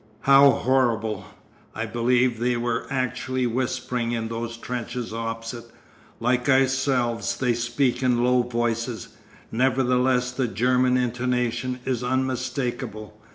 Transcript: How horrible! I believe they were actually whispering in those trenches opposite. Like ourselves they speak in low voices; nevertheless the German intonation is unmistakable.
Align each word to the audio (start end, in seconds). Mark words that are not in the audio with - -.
How 0.21 0.49
horrible! 0.49 1.25
I 1.75 1.85
believe 1.85 2.39
they 2.39 2.57
were 2.57 2.87
actually 2.89 3.45
whispering 3.45 4.13
in 4.13 4.29
those 4.29 4.57
trenches 4.57 5.13
opposite. 5.13 5.65
Like 6.19 6.49
ourselves 6.49 7.37
they 7.37 7.53
speak 7.53 8.01
in 8.01 8.23
low 8.23 8.41
voices; 8.41 9.09
nevertheless 9.51 10.31
the 10.31 10.47
German 10.47 10.97
intonation 10.97 11.81
is 11.85 12.03
unmistakable. 12.03 13.21